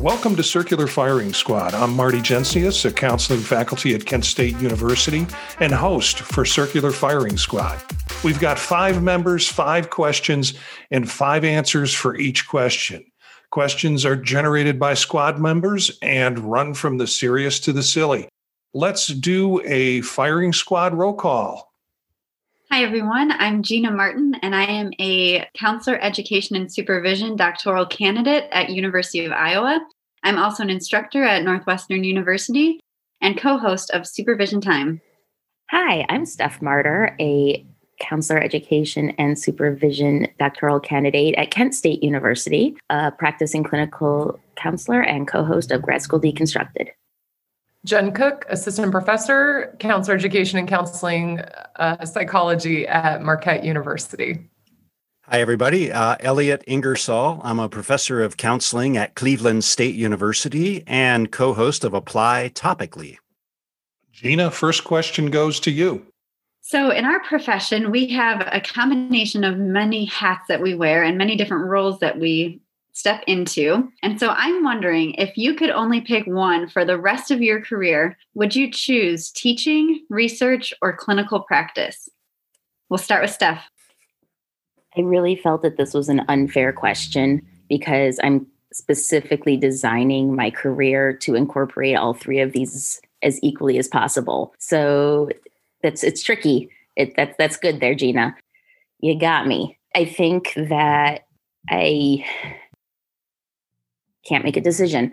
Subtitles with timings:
[0.00, 1.74] Welcome to Circular Firing Squad.
[1.74, 5.26] I'm Marty Jencius, a counseling faculty at Kent State University
[5.58, 7.78] and host for Circular Firing Squad.
[8.24, 10.54] We've got five members, five questions,
[10.90, 13.04] and five answers for each question.
[13.50, 18.26] Questions are generated by squad members and run from the serious to the silly.
[18.72, 21.70] Let's do a firing squad roll call.
[22.72, 23.32] Hi, everyone.
[23.32, 29.24] I'm Gina Martin, and I am a counselor education and supervision doctoral candidate at University
[29.24, 29.84] of Iowa.
[30.22, 32.80] I'm also an instructor at Northwestern University
[33.20, 35.00] and co-host of Supervision Time.
[35.70, 37.64] Hi, I'm Steph Martyr, a
[38.00, 45.28] counselor education and supervision doctoral candidate at Kent State University, a practicing clinical counselor and
[45.28, 46.88] co-host of Grad School Deconstructed.
[47.86, 51.40] Jen Cook, assistant professor, counselor education and counseling
[51.76, 54.50] uh, psychology at Marquette University.
[55.32, 55.92] Hi, everybody.
[55.92, 57.40] Uh, Elliot Ingersoll.
[57.44, 63.16] I'm a professor of counseling at Cleveland State University and co host of Apply Topically.
[64.10, 66.04] Gina, first question goes to you.
[66.62, 71.16] So, in our profession, we have a combination of many hats that we wear and
[71.16, 73.88] many different roles that we step into.
[74.02, 77.62] And so I'm wondering if you could only pick one for the rest of your
[77.62, 82.08] career, would you choose teaching, research, or clinical practice?
[82.88, 83.69] We'll start with Steph.
[84.96, 91.12] I really felt that this was an unfair question because I'm specifically designing my career
[91.12, 94.54] to incorporate all three of these as equally as possible.
[94.58, 95.28] So
[95.82, 96.70] that's it's tricky.
[96.96, 98.36] It that's that's good there, Gina.
[99.00, 99.78] You got me.
[99.94, 101.26] I think that
[101.68, 102.24] I
[104.26, 105.12] can't make a decision.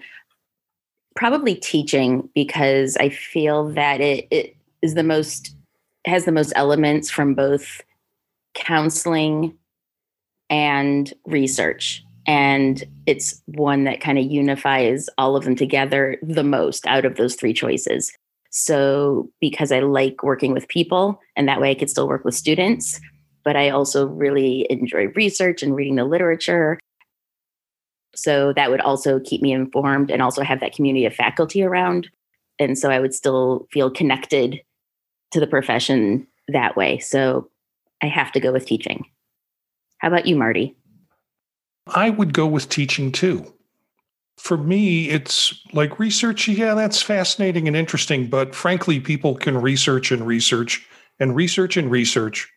[1.16, 5.56] Probably teaching because I feel that it, it is the most
[6.06, 7.82] has the most elements from both
[8.54, 9.58] counseling
[10.50, 12.04] and research.
[12.26, 17.16] And it's one that kind of unifies all of them together the most out of
[17.16, 18.12] those three choices.
[18.50, 22.34] So, because I like working with people, and that way I could still work with
[22.36, 23.00] students,
[23.44, 26.80] but I also really enjoy research and reading the literature
[28.18, 32.10] so that would also keep me informed and also have that community of faculty around.
[32.58, 34.62] And so I would still feel connected
[35.32, 36.98] to the profession that way.
[36.98, 37.50] So
[38.02, 39.06] I have to go with teaching.
[39.98, 40.76] How about you, Marty?
[41.88, 43.54] I would go with teaching too.
[44.38, 46.48] For me, it's like research.
[46.48, 48.28] Yeah, that's fascinating and interesting.
[48.28, 50.86] But frankly, people can research and research
[51.20, 52.48] and research and research,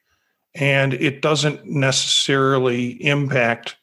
[0.54, 3.76] and it doesn't necessarily impact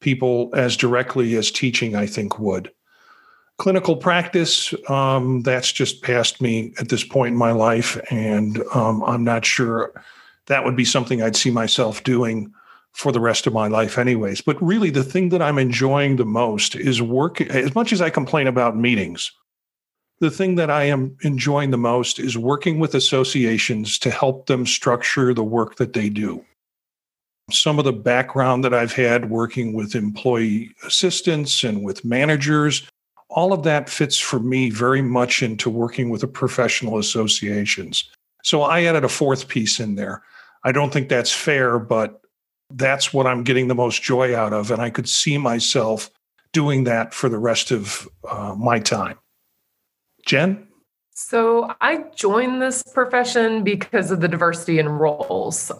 [0.00, 2.70] people as directly as teaching, I think, would.
[3.58, 7.98] Clinical practice, um, that's just past me at this point in my life.
[8.10, 9.92] And um, I'm not sure
[10.46, 12.52] that would be something I'd see myself doing
[12.96, 14.40] for the rest of my life, anyways.
[14.40, 17.40] But really, the thing that I'm enjoying the most is work.
[17.40, 19.30] As much as I complain about meetings,
[20.20, 24.66] the thing that I am enjoying the most is working with associations to help them
[24.66, 26.44] structure the work that they do
[27.50, 32.88] some of the background that I've had working with employee assistants and with managers,
[33.28, 38.10] all of that fits for me very much into working with the professional associations.
[38.42, 40.22] So I added a fourth piece in there.
[40.64, 42.20] I don't think that's fair, but
[42.70, 44.70] that's what I'm getting the most joy out of.
[44.70, 46.10] And I could see myself
[46.52, 49.18] doing that for the rest of uh, my time.
[50.24, 50.66] Jen?
[51.14, 55.72] So I joined this profession because of the diversity in roles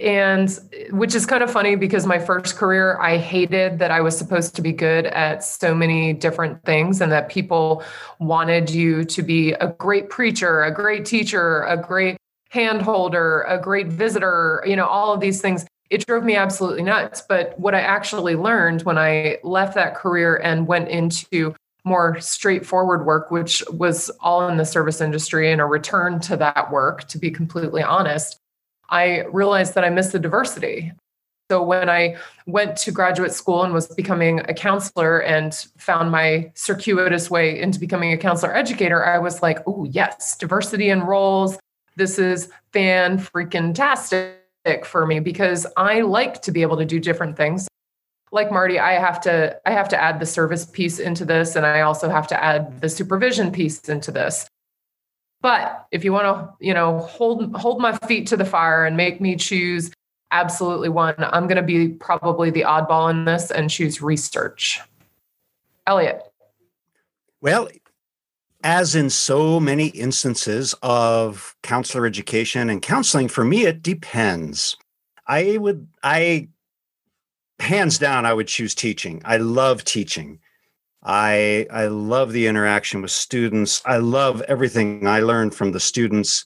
[0.00, 0.58] and
[0.90, 4.54] which is kind of funny because my first career i hated that i was supposed
[4.54, 7.82] to be good at so many different things and that people
[8.18, 12.16] wanted you to be a great preacher a great teacher a great
[12.50, 16.82] hand holder a great visitor you know all of these things it drove me absolutely
[16.82, 21.54] nuts but what i actually learned when i left that career and went into
[21.84, 26.70] more straightforward work which was all in the service industry and a return to that
[26.70, 28.40] work to be completely honest
[28.88, 30.92] I realized that I missed the diversity.
[31.50, 32.16] So when I
[32.46, 37.78] went to graduate school and was becoming a counselor and found my circuitous way into
[37.78, 41.56] becoming a counselor educator, I was like, oh, yes, diversity in roles.
[41.94, 44.45] This is fan freaking tastic
[44.84, 47.68] for me because I like to be able to do different things.
[48.32, 51.64] Like Marty, I have to I have to add the service piece into this and
[51.64, 54.48] I also have to add the supervision piece into this.
[55.40, 58.96] But if you want to, you know, hold hold my feet to the fire and
[58.96, 59.92] make me choose
[60.32, 64.80] absolutely one, I'm going to be probably the oddball in this and choose research.
[65.86, 66.22] Elliot.
[67.40, 67.68] Well,
[68.66, 74.76] as in so many instances of counselor education and counseling, for me, it depends.
[75.28, 76.48] I would, I,
[77.60, 79.22] hands down, I would choose teaching.
[79.24, 80.40] I love teaching.
[81.04, 83.80] I I love the interaction with students.
[83.86, 86.44] I love everything I learned from the students.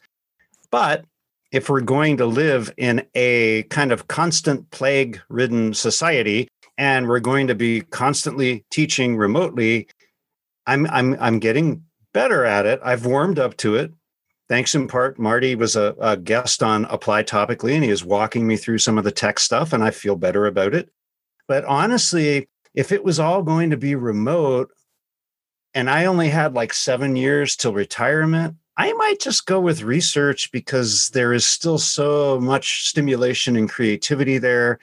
[0.71, 1.07] But
[1.53, 7.21] if we're going to live in a kind of constant plague ridden society and we're
[7.21, 9.89] going to be constantly teaching remotely,
[10.67, 12.81] I'm I'm I'm getting better at it.
[12.83, 13.93] I've warmed up to it.
[14.49, 18.47] Thanks in part, Marty was a, a guest on Apply Topically, and he is walking
[18.47, 20.91] me through some of the tech stuff, and I feel better about it.
[21.47, 24.71] But honestly, if it was all going to be remote
[25.75, 30.51] and I only had like seven years till retirement, I might just go with research
[30.53, 34.79] because there is still so much stimulation and creativity there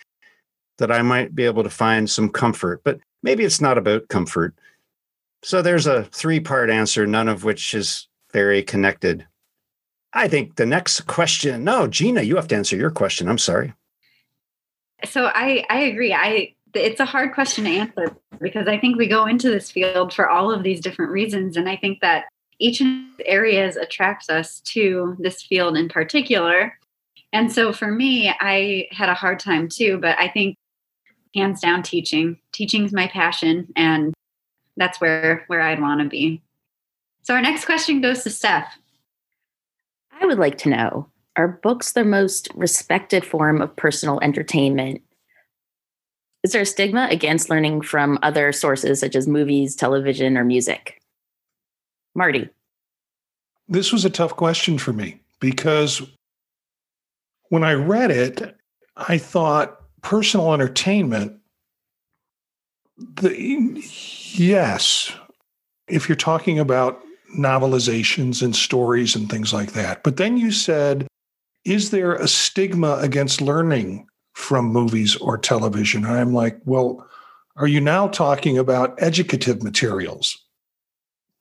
[0.78, 2.82] that I might be able to find some comfort.
[2.84, 4.54] But maybe it's not about comfort.
[5.44, 9.26] So there's a three part answer, none of which is very connected.
[10.14, 13.30] I think the next question, no, Gina, you have to answer your question.
[13.30, 13.74] I'm sorry.
[15.06, 16.14] So I, I agree.
[16.14, 20.14] I it's a hard question to answer because I think we go into this field
[20.14, 21.58] for all of these different reasons.
[21.58, 22.26] And I think that
[22.60, 22.88] each of
[23.26, 26.78] areas attracts us to this field in particular.
[27.34, 30.56] And so for me, I had a hard time too, but I think
[31.36, 32.40] hands down teaching.
[32.52, 34.14] Teaching is my passion and
[34.78, 36.42] that's where where I'd want to be.
[37.24, 38.78] So our next question goes to Steph.
[40.20, 45.02] I would like to know are books the most respected form of personal entertainment?
[46.44, 51.00] Is there a stigma against learning from other sources such as movies, television, or music?
[52.16, 52.50] Marty.
[53.68, 56.02] This was a tough question for me because
[57.50, 58.56] when I read it,
[58.96, 61.40] I thought personal entertainment,
[62.98, 63.34] the,
[64.34, 65.12] yes,
[65.88, 67.02] if you're talking about
[67.38, 70.04] novelizations and stories and things like that.
[70.04, 71.08] But then you said,
[71.66, 76.06] is there a stigma against learning from movies or television?
[76.06, 77.06] I'm like, well,
[77.58, 80.38] are you now talking about educative materials?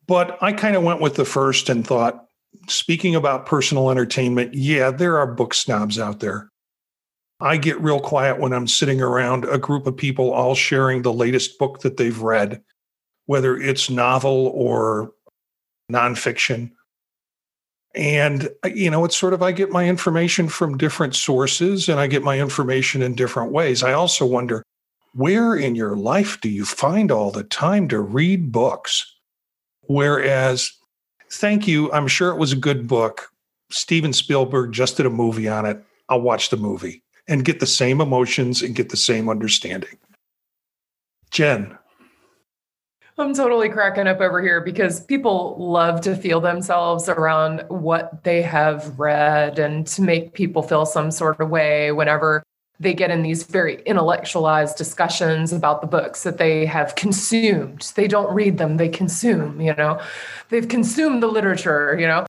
[0.06, 2.26] But I kind of went with the first and thought,
[2.68, 6.50] speaking about personal entertainment, yeah, there are book snobs out there.
[7.40, 11.12] I get real quiet when I'm sitting around a group of people all sharing the
[11.12, 12.62] latest book that they've read,
[13.26, 15.12] whether it's novel or
[15.92, 16.70] nonfiction.
[17.94, 22.00] And, uh, you know, it's sort of I get my information from different sources and
[22.00, 23.82] I get my information in different ways.
[23.82, 24.62] I also wonder
[25.12, 29.14] where in your life do you find all the time to read books?
[29.82, 30.70] Whereas,
[31.30, 33.28] thank you, I'm sure it was a good book.
[33.70, 35.82] Steven Spielberg just did a movie on it.
[36.08, 39.98] I'll watch the movie and get the same emotions and get the same understanding.
[41.30, 41.76] Jen.
[43.18, 48.42] I'm totally cracking up over here because people love to feel themselves around what they
[48.42, 52.42] have read and to make people feel some sort of way whenever
[52.78, 57.90] they get in these very intellectualized discussions about the books that they have consumed.
[57.94, 59.98] They don't read them, they consume, you know.
[60.50, 62.26] They've consumed the literature, you know.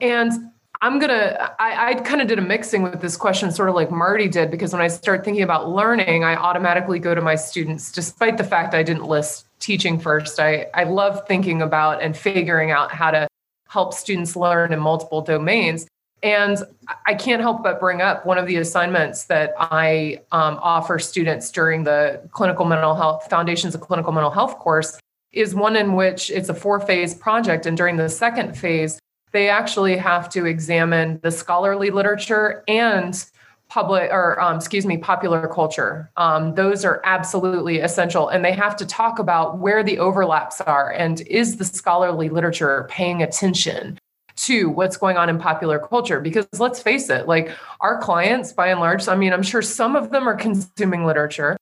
[0.00, 0.51] And
[0.82, 3.92] I'm gonna, I, I kind of did a mixing with this question, sort of like
[3.92, 7.92] Marty did, because when I start thinking about learning, I automatically go to my students,
[7.92, 10.40] despite the fact I didn't list teaching first.
[10.40, 13.28] I, I love thinking about and figuring out how to
[13.68, 15.86] help students learn in multiple domains.
[16.24, 16.58] And
[17.06, 21.52] I can't help but bring up one of the assignments that I um, offer students
[21.52, 24.98] during the clinical mental health foundations of clinical mental health course
[25.30, 27.66] is one in which it's a four phase project.
[27.66, 28.98] And during the second phase,
[29.32, 33.24] they actually have to examine the scholarly literature and
[33.68, 36.10] public or um, excuse me popular culture.
[36.18, 40.90] Um, those are absolutely essential and they have to talk about where the overlaps are
[40.90, 43.98] and is the scholarly literature paying attention
[44.34, 46.20] to what's going on in popular culture?
[46.20, 49.96] Because let's face it like our clients by and large i mean i'm sure some
[49.96, 51.56] of them are consuming literature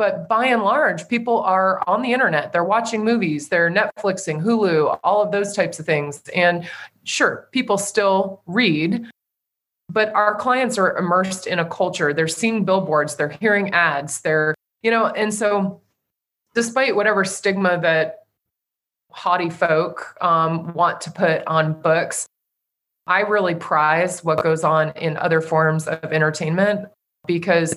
[0.00, 2.54] but by and large people are on the internet.
[2.54, 3.50] They're watching movies.
[3.50, 6.22] They're netflixing hulu all of those types of things.
[6.34, 6.66] And
[7.04, 9.06] sure people still read
[9.92, 12.14] but our clients are immersed in a culture.
[12.14, 13.16] They're seeing billboards.
[13.16, 14.20] They're hearing ads.
[14.20, 15.80] They're you know and so
[16.54, 18.24] despite whatever stigma that
[19.10, 22.26] haughty folk um, want to put on books
[23.06, 26.88] i really prize what goes on in other forms of entertainment
[27.26, 27.76] because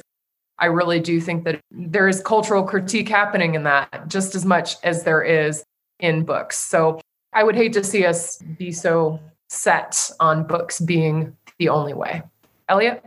[0.59, 4.75] i really do think that there is cultural critique happening in that just as much
[4.83, 5.63] as there is
[5.99, 6.99] in books so
[7.33, 9.19] i would hate to see us be so
[9.53, 12.23] set on books being the only way.
[12.67, 13.03] Elliot?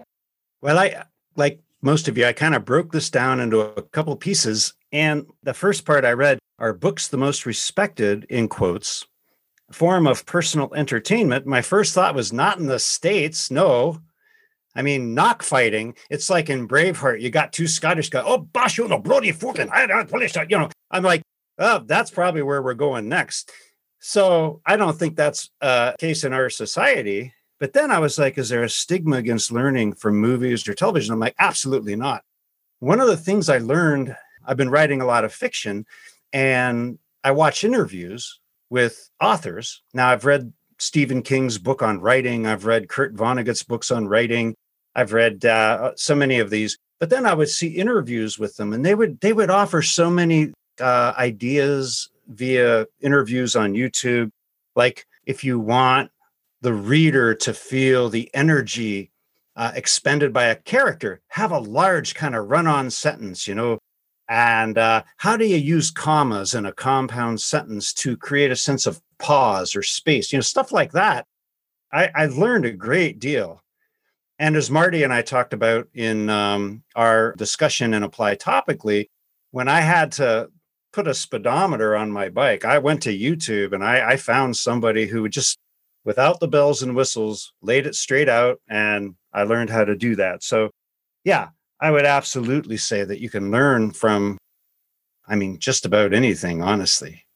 [0.62, 4.16] Well, I like most of you, I kind of broke this down into a couple
[4.16, 4.72] pieces.
[4.92, 9.04] And the first part I read are books the most respected, in quotes,
[9.70, 11.46] form of personal entertainment.
[11.46, 13.50] My first thought was not in the States.
[13.50, 14.00] No.
[14.76, 15.96] I mean, knock fighting.
[16.10, 18.24] It's like in Braveheart, you got two Scottish guys.
[18.26, 20.68] Oh, Basho, no, bloody fucking, I don't police, you know.
[20.90, 21.22] I'm like,
[21.58, 23.50] oh, that's probably where we're going next.
[24.00, 27.32] So I don't think that's a case in our society.
[27.58, 31.14] But then I was like, is there a stigma against learning from movies or television?
[31.14, 32.22] I'm like, absolutely not.
[32.80, 34.14] One of the things I learned,
[34.44, 35.86] I've been writing a lot of fiction
[36.34, 39.82] and I watch interviews with authors.
[39.94, 44.54] Now, I've read Stephen King's book on writing, I've read Kurt Vonnegut's books on writing,
[44.96, 46.78] I've read uh, so many of these.
[46.98, 50.10] But then I would see interviews with them, and they would they would offer so
[50.10, 54.30] many uh, ideas via interviews on YouTube.
[54.74, 56.10] Like if you want
[56.62, 59.10] the reader to feel the energy
[59.56, 63.78] uh, expended by a character, have a large kind of run-on sentence, you know.
[64.28, 68.86] And uh, how do you use commas in a compound sentence to create a sense
[68.86, 70.32] of pause or space?
[70.32, 71.26] You know, stuff like that.
[71.92, 73.60] I, I learned a great deal.
[74.38, 79.06] And as Marty and I talked about in um, our discussion and apply topically,
[79.50, 80.50] when I had to
[80.96, 82.64] put a speedometer on my bike.
[82.64, 85.58] I went to YouTube and I, I found somebody who just,
[86.06, 90.16] without the bells and whistles, laid it straight out, and I learned how to do
[90.16, 90.42] that.
[90.42, 90.70] So,
[91.22, 94.38] yeah, I would absolutely say that you can learn from,
[95.28, 97.26] I mean, just about anything, honestly.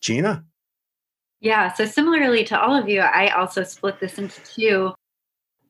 [0.00, 0.44] Gina?
[1.40, 1.72] Yeah.
[1.72, 4.92] So, similarly to all of you, I also split this into two.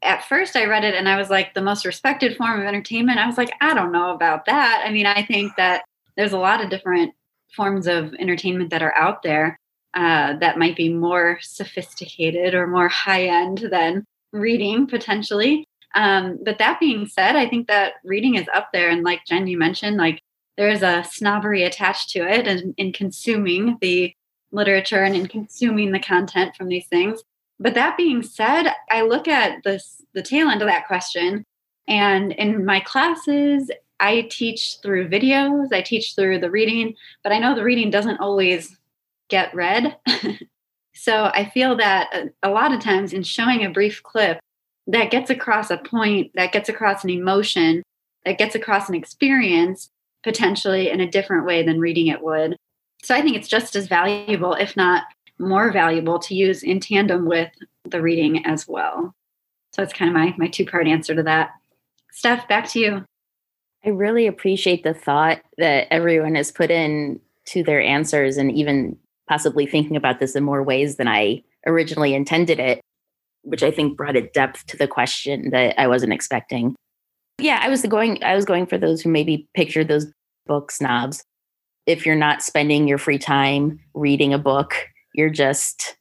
[0.02, 3.18] At first, I read it and I was like, the most respected form of entertainment.
[3.18, 4.82] I was like, I don't know about that.
[4.85, 5.85] I mean, I think that
[6.16, 7.14] there's a lot of different
[7.54, 9.59] forms of entertainment that are out there
[9.94, 15.64] uh, that might be more sophisticated or more high end than reading potentially.
[15.94, 18.88] Um, but that being said, I think that reading is up there.
[18.88, 20.21] And like Jen, you mentioned, like
[20.56, 24.14] there's a snobbery attached to it and in consuming the
[24.50, 27.23] literature and in consuming the content from these things.
[27.61, 31.44] But that being said, I look at this the tail end of that question.
[31.88, 37.38] And in my classes I teach through videos, I teach through the reading, but I
[37.38, 38.76] know the reading doesn't always
[39.28, 39.97] get read.
[40.94, 44.40] so I feel that a, a lot of times in showing a brief clip
[44.88, 47.82] that gets across a point, that gets across an emotion,
[48.25, 49.88] that gets across an experience
[50.25, 52.56] potentially in a different way than reading it would.
[53.04, 55.04] So I think it's just as valuable, if not
[55.42, 57.50] more valuable, to use in tandem with
[57.84, 59.14] the reading as well.
[59.72, 61.50] So it's kind of my, my two part answer to that.
[62.12, 63.04] Steph, back to you.
[63.84, 68.96] I really appreciate the thought that everyone has put in to their answers and even
[69.28, 72.80] possibly thinking about this in more ways than I originally intended it,
[73.42, 76.76] which I think brought a depth to the question that I wasn't expecting.
[77.38, 80.06] Yeah, I was going I was going for those who maybe pictured those
[80.46, 81.25] book snobs.
[81.87, 84.75] If you're not spending your free time reading a book,
[85.14, 85.97] you're just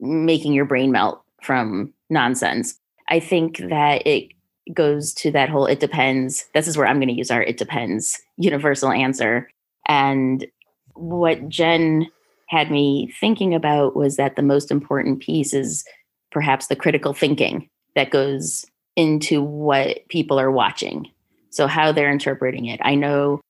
[0.00, 2.78] making your brain melt from nonsense.
[3.08, 3.70] I think mm.
[3.70, 4.32] that it
[4.74, 6.46] goes to that whole it depends.
[6.54, 9.50] This is where I'm going to use our it depends universal answer.
[9.86, 10.46] And
[10.94, 12.06] what Jen
[12.48, 15.84] had me thinking about was that the most important piece is
[16.30, 21.10] perhaps the critical thinking that goes into what people are watching.
[21.50, 22.80] So, how they're interpreting it.
[22.82, 23.40] I know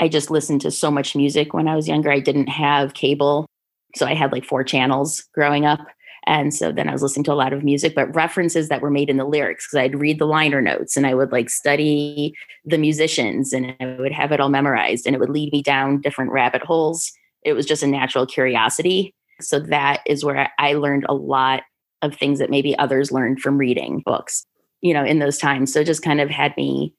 [0.00, 2.10] I just listened to so much music when I was younger.
[2.10, 3.46] I didn't have cable.
[3.96, 5.80] So, I had like four channels growing up.
[6.26, 8.90] And so then I was listening to a lot of music, but references that were
[8.90, 12.34] made in the lyrics because I'd read the liner notes and I would like study
[12.64, 16.00] the musicians and I would have it all memorized and it would lead me down
[16.00, 17.10] different rabbit holes.
[17.42, 19.14] It was just a natural curiosity.
[19.40, 21.62] So that is where I learned a lot
[22.02, 24.44] of things that maybe others learned from reading books,
[24.82, 25.72] you know, in those times.
[25.72, 26.94] So just kind of had me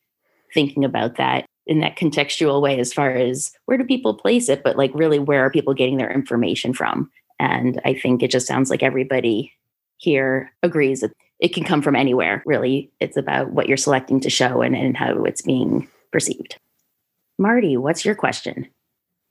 [0.53, 4.63] thinking about that in that contextual way as far as where do people place it,
[4.63, 7.09] but like really where are people getting their information from?
[7.39, 9.53] And I think it just sounds like everybody
[9.97, 12.91] here agrees that it can come from anywhere, really.
[12.99, 16.57] It's about what you're selecting to show and, and how it's being perceived.
[17.39, 18.67] Marty, what's your question?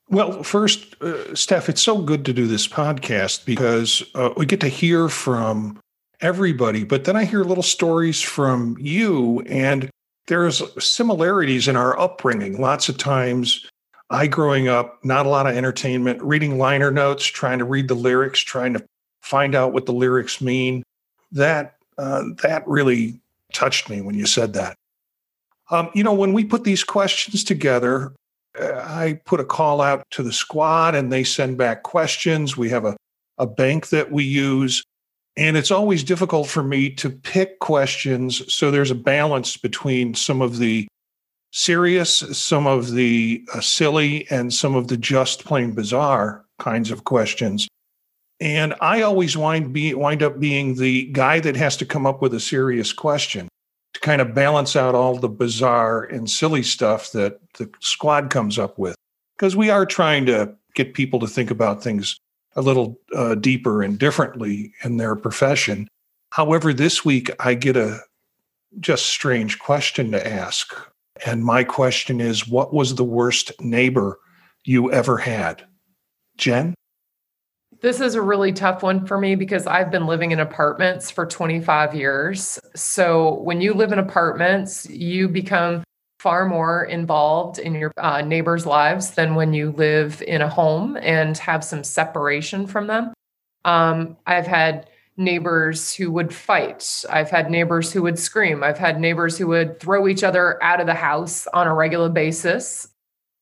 [0.08, 4.60] Well, first, uh, Steph, it's so good to do this podcast because uh, we get
[4.60, 5.78] to hear from
[6.20, 9.88] everybody, but then I hear little stories from you, and
[10.30, 12.60] there's similarities in our upbringing.
[12.60, 13.68] Lots of times,
[14.10, 17.96] I, growing up, not a lot of entertainment, reading liner notes, trying to read the
[17.96, 18.84] lyrics, trying to
[19.20, 20.84] find out what the lyrics mean.
[21.32, 23.20] That uh, that really
[23.52, 24.76] touched me when you said that.
[25.72, 28.12] Um, you know, when we put these questions together,
[28.58, 32.56] uh, I put a call out to the squad, and they send back questions.
[32.56, 32.96] We have a
[33.38, 34.84] a bank that we use.
[35.40, 38.42] And it's always difficult for me to pick questions.
[38.52, 40.86] So there's a balance between some of the
[41.50, 47.04] serious, some of the uh, silly, and some of the just plain bizarre kinds of
[47.04, 47.68] questions.
[48.38, 52.20] And I always wind, be, wind up being the guy that has to come up
[52.20, 53.48] with a serious question
[53.94, 58.58] to kind of balance out all the bizarre and silly stuff that the squad comes
[58.58, 58.94] up with.
[59.38, 62.20] Because we are trying to get people to think about things
[62.56, 65.88] a little uh, deeper and differently in their profession.
[66.30, 68.00] However, this week I get a
[68.78, 70.74] just strange question to ask.
[71.26, 74.18] And my question is what was the worst neighbor
[74.64, 75.64] you ever had?
[76.36, 76.74] Jen?
[77.80, 81.24] This is a really tough one for me because I've been living in apartments for
[81.24, 82.58] 25 years.
[82.74, 85.82] So when you live in apartments, you become
[86.20, 90.98] far more involved in your uh, neighbors' lives than when you live in a home
[91.00, 93.10] and have some separation from them.
[93.64, 97.04] Um, I've had neighbors who would fight.
[97.08, 98.62] I've had neighbors who would scream.
[98.62, 102.10] I've had neighbors who would throw each other out of the house on a regular
[102.10, 102.86] basis.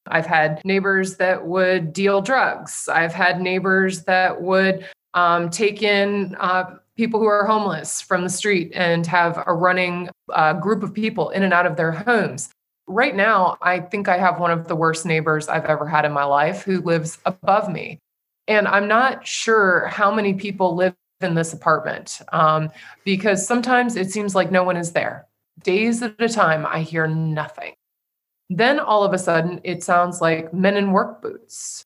[0.06, 2.88] I've had neighbors that would deal drugs.
[2.88, 8.30] I've had neighbors that would um, take in uh, people who are homeless from the
[8.30, 12.50] street and have a running uh, group of people in and out of their homes.
[12.88, 16.12] Right now, I think I have one of the worst neighbors I've ever had in
[16.12, 17.98] my life who lives above me.
[18.48, 22.70] And I'm not sure how many people live in this apartment um,
[23.04, 25.26] because sometimes it seems like no one is there.
[25.62, 27.74] Days at a time, I hear nothing.
[28.48, 31.84] Then all of a sudden, it sounds like men in work boots.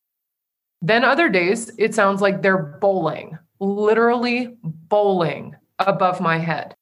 [0.81, 6.77] Then other days, it sounds like they're bowling, literally bowling above my head.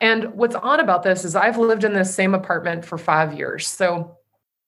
[0.00, 3.66] And what's odd about this is I've lived in this same apartment for five years.
[3.66, 4.16] So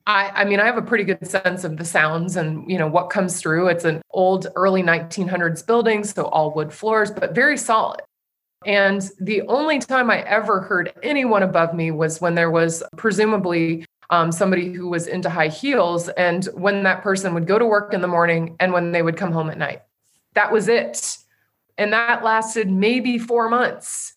[0.07, 2.89] I, I mean, I have a pretty good sense of the sounds and you know
[2.89, 3.69] what comes through.
[3.69, 8.01] It's an old early 1900s building, so all wood floors, but very solid.
[8.67, 13.85] And the only time I ever heard anyone above me was when there was presumably
[14.11, 17.95] um, somebody who was into high heels, and when that person would go to work
[17.95, 19.83] in the morning and when they would come home at night.
[20.35, 21.17] That was it.
[21.79, 24.12] And that lasted maybe four months.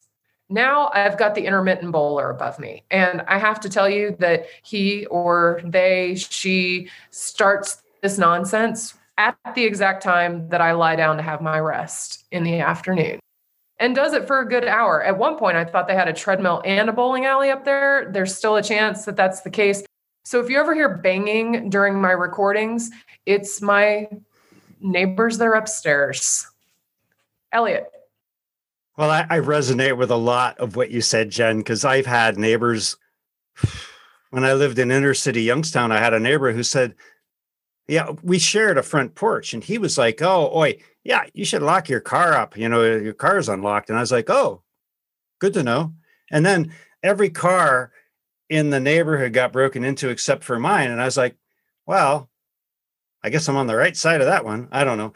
[0.50, 2.84] Now I've got the intermittent bowler above me.
[2.92, 9.38] And I have to tell you that he or they, she starts this nonsense at
[9.56, 13.20] the exact time that I lie down to have my rest in the afternoon
[13.80, 15.04] and does it for a good hour.
[15.04, 18.10] At one point, I thought they had a treadmill and a bowling alley up there.
[18.12, 19.84] There's still a chance that that's the case.
[20.24, 22.90] So if you ever hear banging during my recordings,
[23.26, 24.08] it's my
[24.80, 26.48] neighbors that are upstairs.
[27.52, 27.92] Elliot.
[28.98, 32.38] Well, I, I resonate with a lot of what you said, Jen, because I've had
[32.38, 32.98] neighbors.
[34.32, 36.96] When I lived in inner city Youngstown, I had a neighbor who said,
[37.88, 39.54] Yeah, we shared a front porch.
[39.54, 42.58] And he was like, Oh, oi, yeah, you should lock your car up.
[42.58, 43.90] You know, your car's unlocked.
[43.90, 44.64] And I was like, oh,
[45.40, 45.94] good to know.
[46.32, 47.92] And then every car
[48.50, 50.90] in the neighborhood got broken into except for mine.
[50.90, 51.38] And I was like,
[51.86, 52.30] well,
[53.24, 54.68] I guess I'm on the right side of that one.
[54.72, 55.14] I don't know.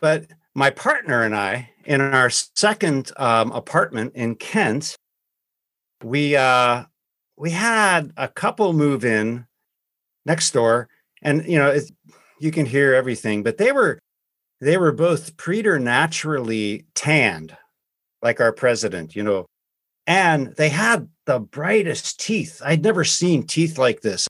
[0.00, 0.26] But
[0.58, 4.96] my partner and I, in our second um, apartment in Kent,
[6.02, 6.84] we uh,
[7.36, 9.46] we had a couple move in
[10.26, 10.88] next door,
[11.22, 11.78] and you know
[12.40, 14.00] you can hear everything, but they were
[14.60, 17.56] they were both preternaturally tanned,
[18.20, 19.46] like our president, you know,
[20.08, 22.60] and they had the brightest teeth.
[22.64, 24.26] I'd never seen teeth like this.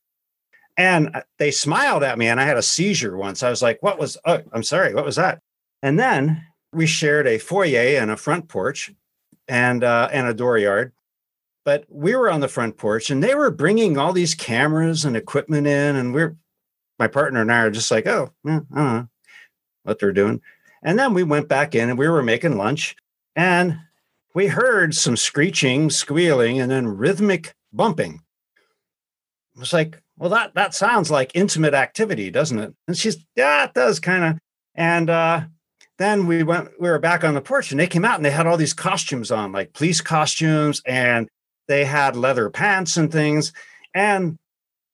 [0.77, 3.43] And uh, they smiled at me, and I had a seizure once.
[3.43, 5.41] I was like, What was, oh, I'm sorry, what was that?
[5.83, 8.93] And then we shared a foyer and a front porch
[9.47, 10.93] and, uh, and a dooryard.
[11.65, 15.17] But we were on the front porch and they were bringing all these cameras and
[15.17, 15.97] equipment in.
[15.97, 16.37] And we're,
[16.99, 19.09] my partner and I are just like, Oh, yeah, I don't know
[19.83, 20.41] what they're doing.
[20.83, 22.97] And then we went back in and we were making lunch
[23.37, 23.79] and
[24.35, 28.21] we heard some screeching, squealing, and then rhythmic bumping.
[29.55, 32.75] It was like, well, that that sounds like intimate activity, doesn't it?
[32.87, 34.39] And she's, yeah, it does kind of.
[34.75, 35.43] And uh,
[35.99, 38.31] then we went, we were back on the porch and they came out and they
[38.31, 41.29] had all these costumes on, like police costumes, and
[41.67, 43.53] they had leather pants and things.
[43.95, 44.39] And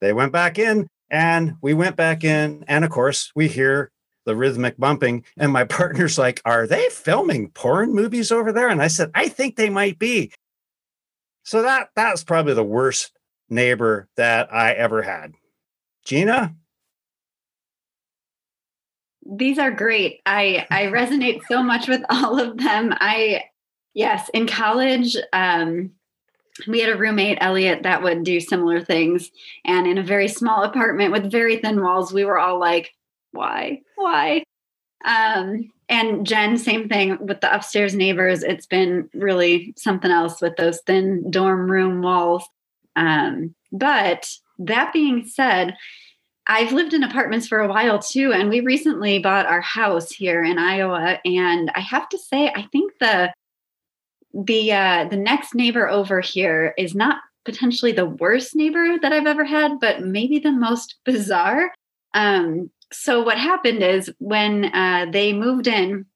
[0.00, 2.64] they went back in and we went back in.
[2.66, 3.90] And of course, we hear
[4.24, 5.24] the rhythmic bumping.
[5.36, 8.68] And my partner's like, Are they filming porn movies over there?
[8.68, 10.32] And I said, I think they might be.
[11.44, 13.12] So that that's probably the worst
[13.50, 15.32] neighbor that I ever had.
[16.04, 16.54] Gina?
[19.26, 20.20] These are great.
[20.26, 22.92] I I resonate so much with all of them.
[22.92, 23.44] I
[23.94, 25.92] yes, in college, um,
[26.68, 29.30] we had a roommate, Elliot, that would do similar things.
[29.64, 32.92] And in a very small apartment with very thin walls, we were all like,
[33.32, 33.82] why?
[33.96, 34.44] Why?
[35.04, 38.42] Um, and Jen, same thing with the upstairs neighbors.
[38.42, 42.44] It's been really something else with those thin dorm room walls.
[42.96, 45.76] Um, but that being said,
[46.46, 50.42] I've lived in apartments for a while too, and we recently bought our house here
[50.44, 51.18] in Iowa.
[51.24, 53.32] And I have to say, I think the
[54.34, 59.26] the uh, the next neighbor over here is not potentially the worst neighbor that I've
[59.26, 61.72] ever had, but maybe the most bizarre.
[62.12, 66.06] Um, so what happened is when uh, they moved in,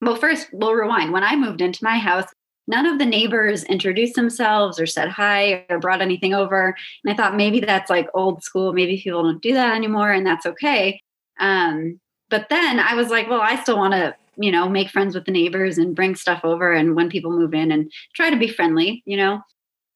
[0.00, 1.12] well, first we'll rewind.
[1.12, 2.26] When I moved into my house,
[2.66, 6.74] none of the neighbors introduced themselves or said hi or brought anything over.
[7.04, 8.72] And I thought maybe that's like old school.
[8.72, 11.00] Maybe people don't do that anymore, and that's okay.
[11.40, 15.14] Um, but then I was like, well, I still want to, you know, make friends
[15.14, 16.72] with the neighbors and bring stuff over.
[16.72, 19.40] And when people move in and try to be friendly, you know.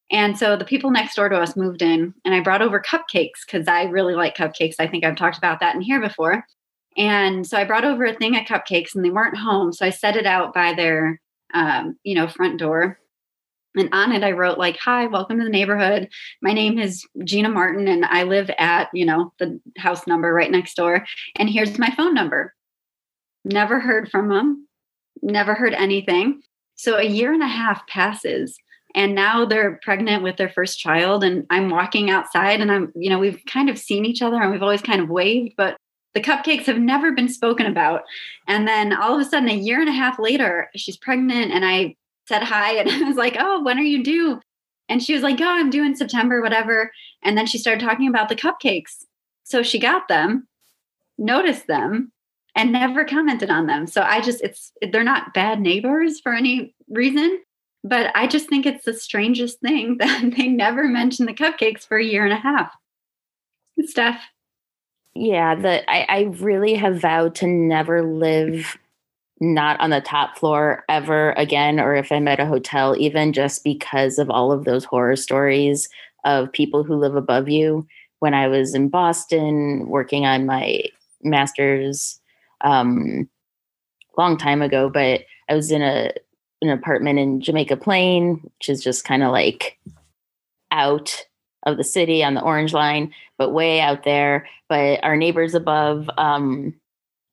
[0.09, 3.45] And so the people next door to us moved in, and I brought over cupcakes
[3.45, 4.75] because I really like cupcakes.
[4.79, 6.45] I think I've talked about that in here before.
[6.95, 9.73] And so I brought over a thing of cupcakes, and they weren't home.
[9.73, 11.19] So I set it out by their,
[11.53, 12.99] um, you know, front door.
[13.75, 16.09] And on it, I wrote like, "Hi, welcome to the neighborhood.
[16.41, 20.49] My name is Gina Martin, and I live at, you know, the house number right
[20.49, 21.05] next door.
[21.35, 22.53] And here's my phone number."
[23.45, 24.67] Never heard from them.
[25.21, 26.41] Never heard anything.
[26.75, 28.57] So a year and a half passes
[28.95, 33.09] and now they're pregnant with their first child and i'm walking outside and i'm you
[33.09, 35.77] know we've kind of seen each other and we've always kind of waved but
[36.17, 38.01] the cupcakes have never been spoken about.
[38.47, 41.63] And then all of a sudden a year and a half later she's pregnant and
[41.63, 41.95] i
[42.27, 44.41] said hi and i was like oh when are you due?
[44.89, 46.91] And she was like oh i'm due in september whatever.
[47.23, 49.05] And then she started talking about the cupcakes.
[49.43, 50.47] So she got them
[51.19, 52.11] noticed them
[52.55, 53.85] and never commented on them.
[53.85, 57.39] So i just it's they're not bad neighbors for any reason
[57.83, 61.95] but I just think it's the strangest thing that they never mentioned the cupcakes for
[61.95, 62.73] a year and a half.
[63.85, 64.19] Steph.
[65.19, 68.77] Yeah, the I, I really have vowed to never live
[69.39, 73.63] not on the top floor ever again, or if I'm at a hotel, even just
[73.63, 75.89] because of all of those horror stories
[76.23, 77.87] of people who live above you.
[78.19, 80.83] When I was in Boston working on my
[81.23, 82.19] master's,
[82.61, 83.27] um,
[84.17, 86.11] long time ago, but I was in a
[86.61, 89.79] an apartment in Jamaica Plain, which is just kind of like
[90.71, 91.25] out
[91.65, 94.47] of the city on the orange line, but way out there.
[94.69, 96.73] But our neighbors above, um,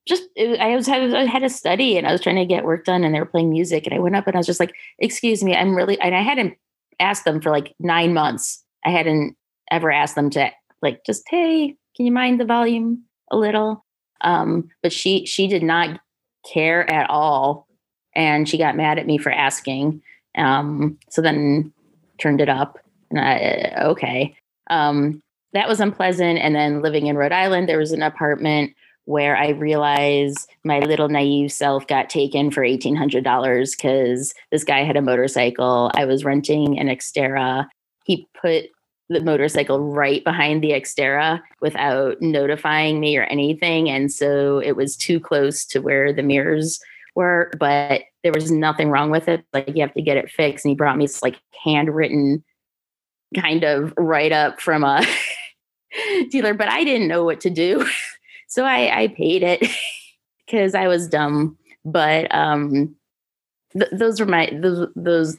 [0.06, 2.84] just it, I was I had a study and I was trying to get work
[2.84, 4.74] done, and they were playing music, and I went up and I was just like,
[4.98, 6.56] "Excuse me, I'm really," and I hadn't
[7.00, 8.62] asked them for like nine months.
[8.84, 9.36] I hadn't
[9.70, 10.50] ever asked them to
[10.82, 13.84] like just, "Hey, can you mind the volume a little?"
[14.20, 16.00] Um, but she she did not
[16.44, 17.66] care at all
[18.14, 20.02] and she got mad at me for asking.
[20.36, 21.72] Um, so then
[22.18, 22.78] turned it up,
[23.16, 24.36] I okay.
[24.70, 25.20] Um,
[25.52, 26.38] that was unpleasant.
[26.38, 28.74] And then living in Rhode Island, there was an apartment
[29.06, 34.64] where I realized my little naive self got taken for eighteen hundred dollars because this
[34.64, 35.90] guy had a motorcycle.
[35.94, 37.66] I was renting an Xterra.
[38.04, 38.66] He put
[39.10, 44.96] the motorcycle right behind the Xterra without notifying me or anything, and so it was
[44.96, 46.80] too close to where the mirrors
[47.14, 49.44] were, but there was nothing wrong with it.
[49.52, 50.64] Like you have to get it fixed.
[50.64, 52.42] And he brought me this like handwritten
[53.34, 55.04] kind of write up from a
[56.30, 57.86] dealer, but I didn't know what to do.
[58.48, 59.64] so I, I paid it
[60.46, 61.58] because I was dumb.
[61.84, 62.96] But um
[63.72, 65.36] th- those were my those those